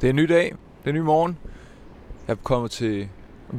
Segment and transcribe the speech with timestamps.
[0.00, 0.44] Det er en ny dag.
[0.44, 1.38] Det er en ny morgen.
[2.28, 3.08] Jeg er kommet til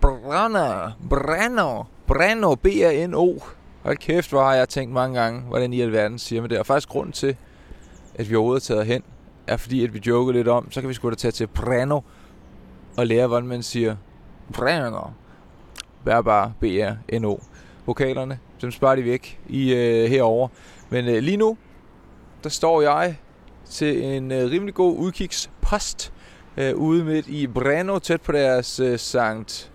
[0.00, 3.38] Brænder, Brænder, Brænder, B-R-N-O.
[3.82, 6.58] Hold kæft, hvor har jeg tænkt mange gange, hvordan i alverden siger man det.
[6.58, 7.36] Og faktisk grunden til,
[8.14, 9.02] at vi overhovedet er taget hen,
[9.46, 12.00] er fordi, at vi joker lidt om, så kan vi sgu da tage til Brano
[12.96, 13.96] og lære, hvordan man siger
[14.52, 15.00] Brano.
[16.04, 17.40] Vær bare B-R-N-O.
[17.86, 20.48] Vokalerne, dem sparer de væk i øh, herover.
[20.90, 21.56] Men øh, lige nu,
[22.44, 23.16] der står jeg
[23.64, 26.12] til en øh, rimelig god udkigspost
[26.58, 29.70] øh, ude midt i Breno, tæt på deres øh, Sankt,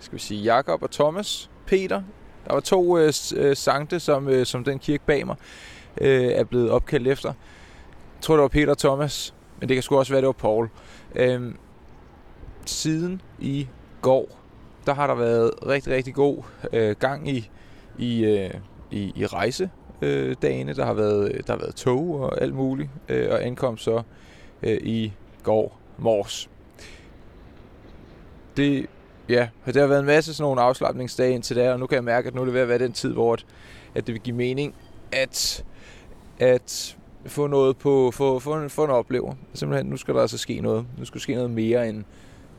[0.00, 2.02] skal vi sige, Jakob og Thomas, Peter.
[2.46, 5.36] Der var to øh, øh, sankte, som, øh, som den kirke bag mig
[6.00, 7.28] øh, er blevet opkaldt efter.
[7.28, 10.32] Jeg tror, det var Peter og Thomas, men det kan sgu også være, det var
[10.32, 10.68] Paul.
[11.14, 11.54] Øh,
[12.66, 13.68] siden i
[14.02, 14.38] går,
[14.86, 17.50] der har der været rigtig, rigtig god øh, gang i,
[17.98, 18.50] i, øh,
[18.90, 19.70] i, i rejse
[20.02, 20.74] øh, dagene.
[20.74, 24.02] Der har været der har været tog og alt muligt øh, og ankom så
[24.62, 25.12] øh, i
[25.42, 26.50] går mors.
[28.56, 28.86] Det
[29.28, 32.04] ja, det har været en masse sådan nogle afslappningsdage indtil da, og nu kan jeg
[32.04, 33.46] mærke, at nu er det ved at være den tid, hvor at,
[33.94, 34.74] at det vil give mening
[35.12, 35.64] at
[36.38, 39.34] at få noget på få, få, en, få en oplever.
[39.54, 40.86] Simpelthen, nu skal der altså ske noget.
[40.98, 42.04] Nu skal der ske noget mere end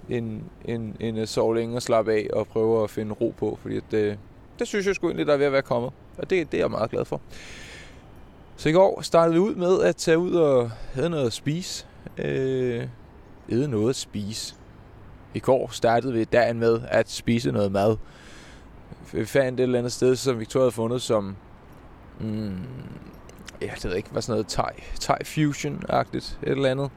[0.09, 3.57] end, end, end at sove længe og slappe af og prøve at finde ro på,
[3.61, 4.17] fordi at, det,
[4.59, 5.91] det synes jeg sgu egentlig, der er ved at være kommet.
[6.17, 7.21] Og det, det er jeg meget glad for.
[8.57, 11.85] Så i går startede vi ud med at tage ud og have noget at spise.
[12.17, 12.87] Øh,
[13.49, 14.55] æde noget at spise.
[15.33, 17.97] I går startede vi dagen med at spise noget mad.
[19.13, 21.35] Vi fandt et eller andet sted, som Victoria havde fundet som...
[22.19, 22.57] Mm,
[23.61, 26.89] jeg det ved ikke, var sådan noget thai, thai fusion-agtigt, et eller andet.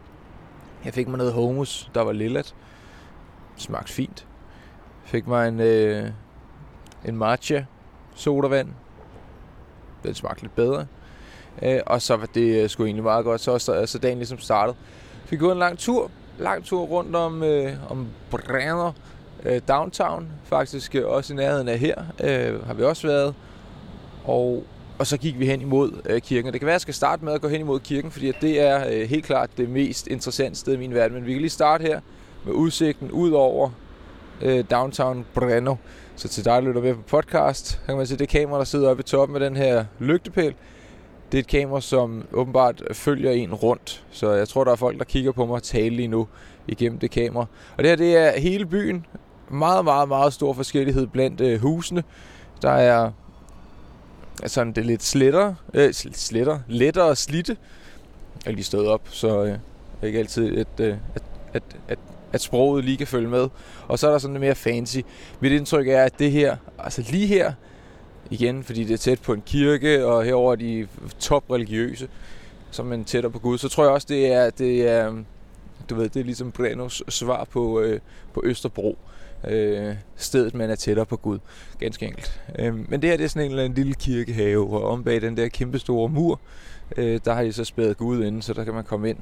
[0.84, 2.54] Jeg fik mig noget hummus, der var lillet.
[3.56, 4.26] Smagte fint.
[5.04, 6.10] Fik mig en, øh,
[7.04, 7.64] en matcha
[8.14, 8.68] sodavand.
[10.02, 10.86] Den smagte lidt bedre.
[11.62, 13.40] Øh, og så var det øh, sgu egentlig meget godt.
[13.40, 14.76] Så, så, så dagen ligesom startede.
[15.24, 16.10] Fik gået en lang tur.
[16.38, 18.92] Lang tur rundt om, øh, om Brenner
[19.44, 20.28] øh, downtown.
[20.44, 23.34] Faktisk øh, også i nærheden af her øh, har vi også været.
[24.24, 24.64] Og,
[24.98, 26.52] og så gik vi hen imod øh, kirken.
[26.52, 28.36] Det kan være, at jeg skal starte med at gå hen imod kirken, fordi at
[28.40, 31.14] det er øh, helt klart det mest interessante sted i min verden.
[31.14, 32.00] Men vi kan lige starte her
[32.44, 33.70] med udsigten ud over
[34.42, 35.74] øh, downtown Breno.
[36.16, 38.90] Så til dig, der lytter med på podcast, kan man se det kamera, der sidder
[38.90, 40.54] oppe i toppen af den her lygtepæl.
[41.32, 44.04] Det er et kamera, som åbenbart følger en rundt.
[44.10, 46.28] Så jeg tror, der er folk, der kigger på mig tale lige nu
[46.68, 47.46] igennem det kamera.
[47.76, 49.06] Og det her, det er hele byen.
[49.50, 52.04] Meget, meget, meget stor forskellighed blandt øh, husene.
[52.62, 53.10] Der er
[54.42, 57.56] altså det er lidt slitter, øh, slitter, lettere og slitte.
[58.44, 59.58] Jeg er lige stået op, så øh,
[60.02, 61.22] er ikke altid et, øh, at,
[61.52, 61.98] at, at
[62.32, 63.48] at sproget lige kan følge med.
[63.88, 64.98] Og så er der sådan lidt mere fancy.
[65.40, 67.52] Mit indtryk er, at det her, altså lige her,
[68.30, 70.88] igen, fordi det er tæt på en kirke, og herover er de
[71.18, 72.08] top religiøse,
[72.70, 75.12] som man tættere på Gud, så tror jeg også, det er, det er
[75.90, 78.00] du ved, det er ligesom Brenos svar på, øh,
[78.34, 78.98] på Østerbro.
[79.48, 81.38] Øh, stedet, man er tættere på Gud.
[81.78, 82.40] Ganske enkelt.
[82.58, 85.20] Øh, men det her det er sådan en eller anden lille kirkehave, og om bag
[85.20, 86.40] den der kæmpe store mur,
[86.96, 89.18] øh, der har de så spædet Gud inde, så der kan man komme ind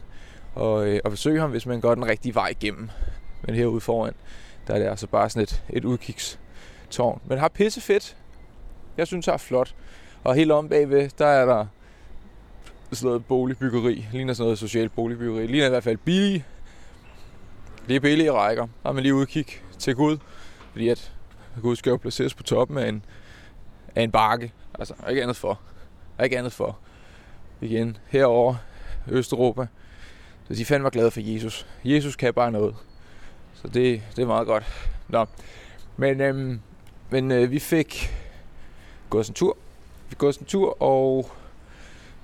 [0.55, 2.91] og, øh, og besøge ham, hvis man går den rigtige vej igennem.
[3.47, 4.13] Men herude foran,
[4.67, 7.21] der er det altså bare sådan et, et udkigstårn.
[7.27, 8.17] Men har pisse fedt.
[8.97, 9.75] Jeg synes, det er flot.
[10.25, 11.67] Og helt om bagved, der er der
[12.93, 14.07] sådan noget boligbyggeri.
[14.13, 15.47] Ligner sådan noget socialt boligbyggeri.
[15.47, 16.45] Ligner i hvert fald billige.
[17.89, 18.67] Det er billige rækker.
[18.83, 19.47] Der er man lige udkig
[19.79, 20.19] til Gud.
[20.73, 21.13] Fordi at
[21.63, 23.05] Gud skal jo placeres på toppen af en,
[23.95, 24.53] af en bakke.
[24.79, 25.61] Altså, ikke andet for.
[26.25, 26.79] Ikke andet for.
[27.61, 28.55] Igen, herover
[29.09, 29.67] Østeuropa.
[30.49, 31.67] Så de fandme glade for Jesus.
[31.85, 32.77] Jesus kan bare noget.
[33.55, 34.65] Så det, det er meget godt.
[35.09, 35.27] Nå.
[35.97, 36.61] Men, øhm,
[37.11, 38.15] men øh, vi fik
[39.15, 39.57] gået en tur.
[40.09, 41.31] Vi går gået en tur og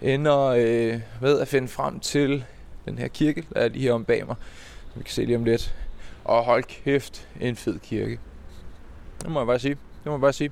[0.00, 2.44] ender øh, ved at finde frem til
[2.84, 4.36] den her kirke, der er lige her om bag mig.
[4.92, 5.74] Som vi kan se lige om lidt.
[6.24, 8.20] Og hold kæft, en fed kirke.
[9.22, 9.74] Det må jeg bare sige.
[9.74, 10.50] Det må jeg bare sige.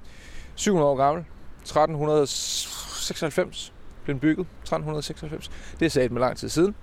[0.54, 1.24] 700 år gammel.
[1.62, 3.72] 1396
[4.04, 4.46] blev den bygget.
[4.62, 5.50] 1396.
[5.80, 6.74] Det er sat med lang tid siden.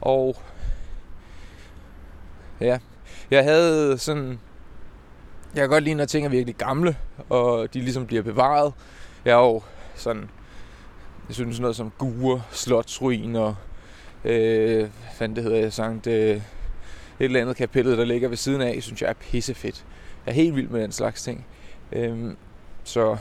[0.00, 0.36] Og
[2.60, 2.78] ja,
[3.30, 4.40] jeg havde sådan...
[5.54, 6.96] Jeg kan godt lide, når ting er virkelig gamle,
[7.28, 8.72] og de ligesom bliver bevaret.
[9.24, 9.62] Jeg er jo
[9.94, 10.30] sådan...
[11.28, 13.54] Jeg synes sådan noget som Gure, Slotsruiner,
[14.24, 14.88] øh,
[15.18, 16.42] hvad det hedder jeg sagt, øh, et
[17.18, 19.84] eller andet kapellet, der ligger ved siden af, synes jeg er pissefedt.
[20.26, 21.46] Jeg er helt vild med den slags ting.
[21.92, 22.34] Øh,
[22.84, 23.16] så,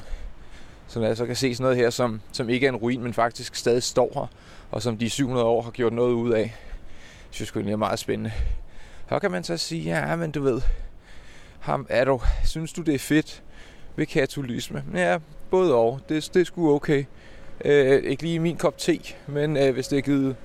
[0.88, 3.04] så når jeg så kan se sådan noget her, som, som ikke er en ruin,
[3.04, 4.28] men faktisk stadig står her,
[4.72, 6.56] og som de 700 år har gjort noget ud af,
[7.30, 8.32] synes jeg egentlig er meget spændende.
[9.10, 10.62] Så kan man så sige, ja, men du ved,
[11.60, 13.44] ham er du, synes du det er fedt
[14.02, 14.84] ved katolisme?
[14.96, 15.18] Ja,
[15.52, 16.00] både og.
[16.10, 17.04] Det, det er sgu okay.
[17.66, 20.36] Øh, ikke lige min kop te, men øh, hvis det er givet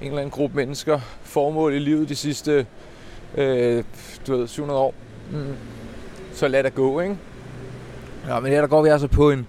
[0.00, 2.66] en eller anden gruppe mennesker formål i livet de sidste
[3.34, 3.84] øh,
[4.26, 4.94] du ved, 700 år.
[5.32, 5.54] Mm.
[6.32, 7.18] Så lad det gå, ikke?
[8.26, 9.46] Ja, men her der går vi altså på en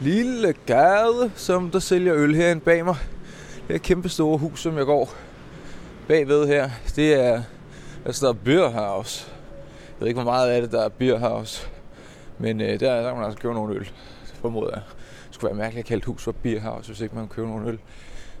[0.00, 2.96] lille gade, som der sælger øl herinde bag mig.
[3.66, 5.14] Det er et kæmpe store hus, som jeg går
[6.08, 6.70] bagved her.
[6.96, 7.42] Det er,
[8.04, 9.26] altså, der er Beer House.
[9.88, 11.68] Jeg ved ikke, hvor meget af det, der er Beer House.
[12.38, 13.90] Men øh, der, der kan man altså købe nogle øl,
[14.24, 14.82] formoder jeg.
[15.26, 17.68] Det skulle være mærkeligt at kalde hus for Beer House, hvis ikke man køber nogle
[17.68, 17.78] øl.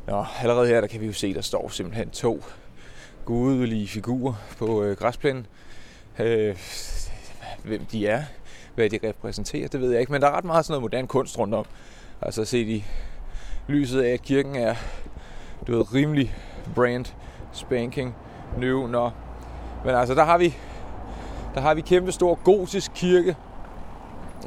[0.06, 2.44] Nå, allerede her, der kan vi jo se, der står simpelthen to
[3.24, 5.46] gudelige figurer på øh, græsplænen.
[6.18, 6.56] Øh,
[7.64, 8.22] hvem de er,
[8.74, 10.12] hvad de repræsenterer, det ved jeg ikke.
[10.12, 11.64] Men der er ret meget sådan noget moderne kunst rundt om.
[12.22, 12.84] Altså se i
[13.66, 14.74] lyset af, at kirken er
[15.66, 16.34] du ved, rimelig
[16.74, 17.04] brand
[17.52, 18.16] spanking
[18.58, 18.86] new.
[18.86, 19.10] Nå.
[19.84, 20.54] Men altså, der har vi
[21.54, 23.36] der har vi kæmpe stor gotisk kirke.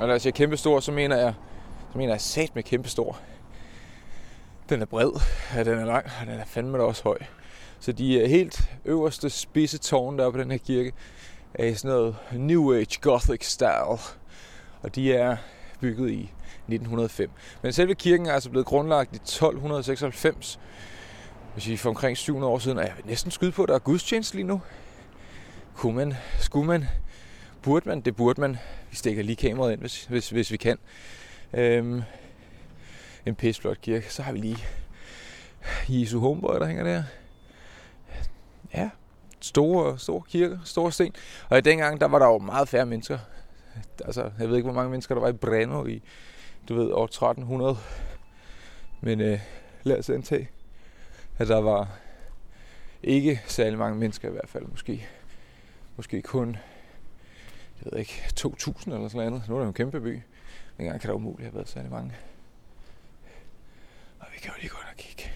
[0.01, 1.33] Og når jeg siger kæmpestor, så mener jeg,
[1.92, 3.19] så mener jeg sat med kæmpestor.
[4.69, 5.12] Den er bred,
[5.56, 7.18] ja, den er lang, og den er fandme da også høj.
[7.80, 10.94] Så de helt øverste spidse tårne, der er på den her kirke,
[11.53, 14.00] er i sådan noget New Age Gothic style.
[14.81, 15.38] Og de er
[15.80, 17.30] bygget i 1905.
[17.62, 20.59] Men selve kirken er altså blevet grundlagt i 1296.
[21.53, 23.75] Hvis vi for omkring 700 år siden, og jeg vil næsten skyde på, at der
[23.75, 24.62] er gudstjeneste lige nu.
[25.75, 26.86] Kunne man, skulle man,
[27.63, 28.58] burde man, det burde man.
[28.90, 30.78] Vi stikker lige kameraet ind, hvis, hvis, hvis vi kan.
[31.54, 32.02] Øhm,
[33.25, 34.13] en pisseflot kirke.
[34.13, 34.58] Så har vi lige
[35.90, 37.04] Jesu Homeboy, der hænger der.
[38.74, 38.90] Ja,
[39.40, 41.16] store, store kirker, store sten.
[41.50, 43.19] Og i dengang, der var der jo meget færre mennesker.
[44.06, 46.02] Altså, jeg ved ikke, hvor mange mennesker der var i Breno i,
[46.69, 47.78] du ved, år 1300.
[49.02, 49.40] Men øh,
[49.84, 50.50] lad os antage,
[51.38, 51.90] at der var
[53.04, 54.66] ikke særlig mange mennesker i hvert fald.
[54.66, 55.08] Måske,
[55.98, 56.58] måske kun,
[57.86, 59.50] jeg ved ikke, 2.000 eller sådan noget.
[59.50, 60.22] Nu er det jo en kæmpe by.
[60.78, 62.13] Dengang kan der umuligt have været særlig mange.
[64.19, 65.31] Og vi kan jo lige gå og kigge.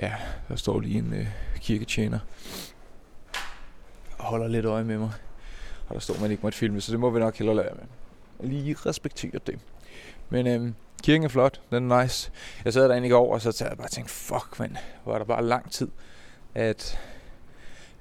[0.00, 0.16] Ja,
[0.50, 1.26] der står lige en øh,
[1.60, 2.18] kirketjener
[4.18, 5.10] og holder lidt øje med mig.
[5.88, 8.48] Og der står, man ikke måtte filme, så det må vi nok hellere lade med.
[8.50, 9.58] Lige respektere det.
[10.28, 12.30] Men øhm, kirken er flot, den er nice.
[12.64, 15.24] Jeg sad derinde i går, og så jeg bare tænkte, fuck mand, hvor er der
[15.24, 15.88] bare lang tid,
[16.54, 16.98] at,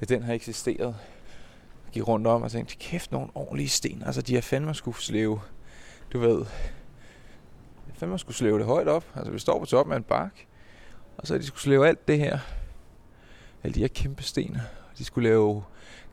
[0.01, 0.95] at den har eksisteret.
[1.85, 4.03] Jeg gik rundt om og tænkte, kæft, nogle ordentlige sten.
[4.05, 5.41] Altså, de har fandme skulle slæve,
[6.13, 6.45] du ved,
[7.93, 9.05] fandme skulle slæve det højt op.
[9.15, 10.45] Altså, vi står på toppen af en bark,
[11.19, 12.39] og så de skulle lave alt det her.
[13.63, 14.57] Alle de her kæmpe sten.
[14.97, 15.63] De skulle lave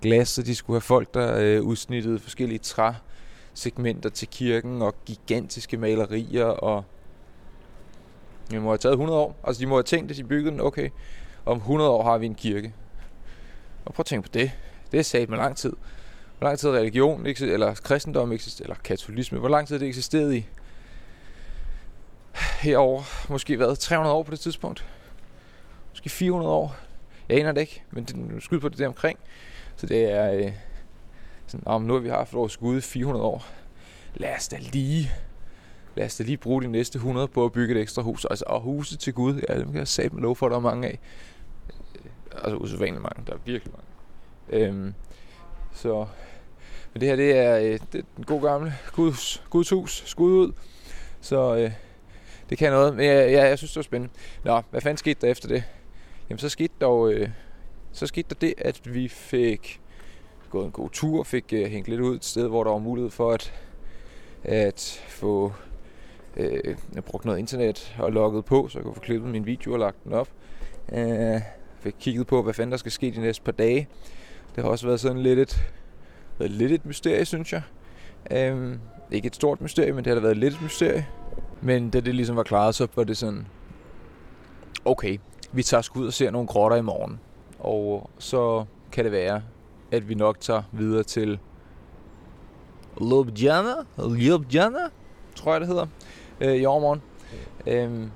[0.02, 5.76] glas, og de skulle have folk, der øh, udsnittede forskellige træsegmenter til kirken, og gigantiske
[5.76, 6.84] malerier, og
[8.50, 9.36] det må have taget 100 år.
[9.44, 10.90] Altså de må have tænkt, at de byggede den, okay,
[11.46, 12.74] om 100 år har vi en kirke.
[13.84, 14.50] Og prøv at tænke på det.
[14.92, 15.72] Det er sat med lang tid.
[16.38, 20.46] Hvor lang tid religion, eller kristendom, eller katolisme, hvor lang tid det eksisterede i?
[22.60, 24.84] Herover måske været 300 år på det tidspunkt
[25.96, 26.76] måske 400 år.
[27.28, 29.18] Jeg aner det ikke, men det er skud på det der omkring.
[29.76, 30.52] Så det er øh,
[31.46, 33.46] sådan, om nu har vi haft vores skud 400 år.
[34.14, 35.12] Lad os da lige
[35.96, 38.24] lad os da lige bruge de næste 100 på at bygge et ekstra hus.
[38.24, 40.60] Altså, og huset til Gud, ja, dem kan jeg sætte lov for, at der er
[40.60, 40.98] mange af.
[41.94, 42.10] Øh,
[42.42, 44.66] altså usædvanligt mange, der er virkelig mange.
[44.66, 44.94] Øhm,
[45.72, 46.06] så,
[46.92, 50.32] men det her, det er, øh, det er den gode gamle Guds, Guds hus, skud
[50.32, 50.52] ud.
[51.20, 51.72] Så øh,
[52.50, 54.14] det kan noget, men jeg, jeg, jeg synes, det var spændende.
[54.44, 55.64] Nå, hvad fanden skete der efter det?
[56.30, 57.28] Jamen så skete der øh,
[57.92, 59.80] så skete der det, at vi fik
[60.50, 63.10] gået en god tur, fik øh, hængt lidt ud et sted, hvor der var mulighed
[63.10, 63.52] for at,
[64.44, 65.52] at få
[66.36, 66.76] øh,
[67.06, 70.04] brugt noget internet og logget på, så jeg kunne få klippet min video og lagt
[70.04, 70.28] den op.
[70.92, 71.40] Øh,
[71.80, 73.88] fik kigget på, hvad fanden der skal ske de næste par dage.
[74.56, 75.72] Det har også været sådan lidt et,
[76.38, 77.62] været lidt et mysterie, synes jeg.
[78.30, 78.76] Øh,
[79.10, 81.06] ikke et stort mysterie, men det har da været lidt et mysterie.
[81.60, 83.46] Men da det ligesom var klaret, så var det sådan,
[84.84, 85.18] okay,
[85.52, 87.20] vi tager sgu ud og ser nogle grotter i morgen.
[87.58, 89.42] Og så kan det være,
[89.90, 91.38] at vi nok tager videre til
[93.00, 94.88] Ljubljana, Ljubljana,
[95.34, 95.86] tror jeg det hedder,
[96.40, 97.02] øh, i overmorgen.
[97.66, 98.10] Øhm,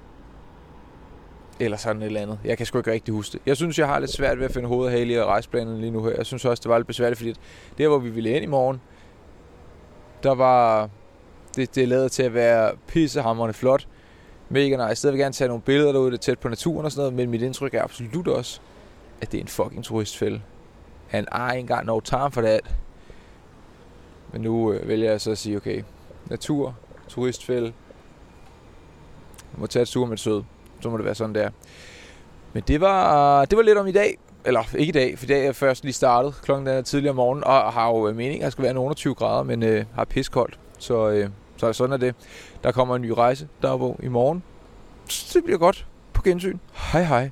[1.60, 2.38] eller sådan et eller andet.
[2.44, 3.40] Jeg kan sgu ikke rigtig huske det.
[3.46, 6.04] Jeg synes, jeg har lidt svært ved at finde hovedet og i rejseplanen lige nu
[6.04, 6.12] her.
[6.16, 7.34] Jeg synes også, det var lidt besværligt, fordi
[7.78, 8.80] der, hvor vi ville ind i morgen,
[10.22, 10.88] der var...
[11.56, 13.86] Det, det er lavet til at være pissehammerende flot
[14.50, 15.06] mega nice.
[15.06, 17.14] Jeg vil gerne tage nogle billeder derude, det er tæt på naturen og sådan noget,
[17.14, 18.60] men mit indtryk er absolut også,
[19.20, 20.42] at det er en fucking turistfælde.
[21.08, 22.60] Han er ikke engang no time for det.
[24.32, 25.82] Men nu øh, vælger jeg så at sige, okay,
[26.26, 26.76] natur,
[27.08, 27.72] turistfælde,
[29.52, 30.42] jeg må tage et sur med sød.
[30.80, 31.50] Så må det være sådan, der.
[32.52, 34.18] Men det var, det var lidt om i dag.
[34.44, 36.34] Eller ikke i dag, for i dag er jeg først lige startet.
[36.42, 38.94] Klokken er tidligere om morgenen, og har jo øh, meningen, at jeg skal være nogle
[38.94, 40.58] 20 grader, men øh, har piskoldt.
[40.78, 41.30] Så, øh,
[41.60, 42.14] så sådan er det.
[42.62, 43.68] Der kommer en ny rejse, der
[44.02, 44.42] i morgen.
[45.08, 46.58] Så det bliver godt på gensyn.
[46.92, 47.30] Hej hej.